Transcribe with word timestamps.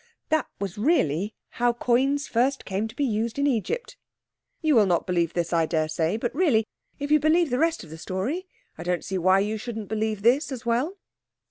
That 0.29 0.47
was 0.59 0.79
really 0.79 1.35
how 1.49 1.73
coins 1.73 2.27
first 2.27 2.65
came 2.65 2.87
to 2.87 2.95
be 2.95 3.05
used 3.05 3.37
in 3.37 3.45
Egypt. 3.45 3.97
You 4.59 4.73
will 4.73 4.87
not 4.87 5.05
believe 5.05 5.33
this, 5.33 5.53
I 5.53 5.67
daresay, 5.67 6.17
but 6.17 6.33
really, 6.33 6.65
if 6.97 7.11
you 7.11 7.19
believe 7.19 7.51
the 7.51 7.59
rest 7.59 7.83
of 7.83 7.91
the 7.91 7.99
story, 7.99 8.47
I 8.79 8.81
don't 8.81 9.05
see 9.05 9.19
why 9.19 9.41
you 9.41 9.59
shouldn't 9.59 9.89
believe 9.89 10.23
this 10.23 10.51
as 10.51 10.65
well. 10.65 10.97